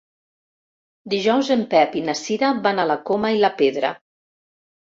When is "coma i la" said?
3.11-3.55